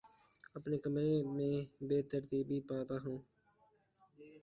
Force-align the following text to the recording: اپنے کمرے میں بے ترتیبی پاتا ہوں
اپنے 0.57 0.75
کمرے 0.83 1.15
میں 1.35 1.55
بے 1.87 1.99
ترتیبی 2.11 2.59
پاتا 2.69 2.95
ہوں 3.03 3.17